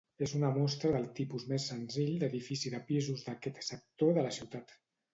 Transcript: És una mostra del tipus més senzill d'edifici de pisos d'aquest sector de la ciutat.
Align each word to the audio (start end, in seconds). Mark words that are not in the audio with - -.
És 0.27 0.31
una 0.37 0.47
mostra 0.53 0.93
del 0.95 1.05
tipus 1.19 1.45
més 1.53 1.69
senzill 1.73 2.11
d'edifici 2.25 2.75
de 2.77 2.83
pisos 2.91 3.31
d'aquest 3.31 3.65
sector 3.71 4.19
de 4.21 4.29
la 4.29 4.37
ciutat. 4.43 4.79